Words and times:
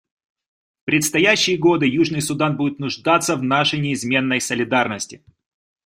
В 0.81 0.85
предстоящие 0.85 1.57
годы 1.57 1.85
Южный 1.87 2.23
Судан 2.23 2.57
будет 2.57 2.79
нуждаться 2.79 3.35
в 3.35 3.43
нашей 3.43 3.77
неизменной 3.79 4.41
солидарности. 4.41 5.23